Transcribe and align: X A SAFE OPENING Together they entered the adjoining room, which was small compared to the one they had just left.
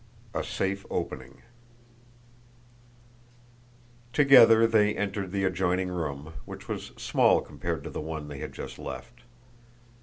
X 0.33 0.47
A 0.47 0.51
SAFE 0.51 0.83
OPENING 0.89 1.43
Together 4.13 4.65
they 4.65 4.95
entered 4.95 5.31
the 5.31 5.43
adjoining 5.43 5.89
room, 5.89 6.33
which 6.45 6.67
was 6.67 6.87
small 6.97 7.39
compared 7.39 7.83
to 7.83 7.91
the 7.91 8.01
one 8.01 8.27
they 8.27 8.39
had 8.39 8.51
just 8.51 8.79
left. 8.79 9.21